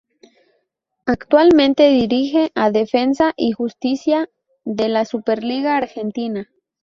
[1.05, 4.31] Actualmente dirige a Defensa y Justicia
[4.65, 6.49] de la Superliga Argentina.